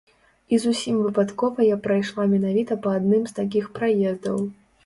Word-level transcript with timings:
І 0.55 0.57
зусім 0.63 0.95
выпадкова 1.07 1.67
я 1.73 1.77
прайшла 1.85 2.27
менавіта 2.33 2.81
па 2.87 2.97
адным 3.01 3.21
з 3.29 3.39
такіх 3.41 3.71
праездаў. 3.77 4.43